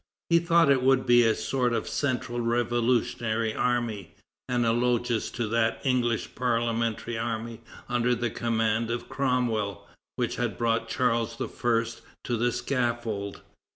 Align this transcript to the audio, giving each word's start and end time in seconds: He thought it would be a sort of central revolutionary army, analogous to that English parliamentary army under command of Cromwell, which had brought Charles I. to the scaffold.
He 0.31 0.39
thought 0.39 0.71
it 0.71 0.81
would 0.81 1.05
be 1.05 1.23
a 1.23 1.35
sort 1.35 1.73
of 1.73 1.87
central 1.87 2.39
revolutionary 2.41 3.53
army, 3.53 4.15
analogous 4.49 5.29
to 5.29 5.47
that 5.49 5.79
English 5.83 6.33
parliamentary 6.33 7.19
army 7.19 7.61
under 7.87 8.15
command 8.31 8.89
of 8.89 9.07
Cromwell, 9.07 9.87
which 10.15 10.37
had 10.37 10.57
brought 10.57 10.89
Charles 10.89 11.39
I. 11.39 11.45
to 12.23 12.35
the 12.35 12.51
scaffold. 12.51 13.41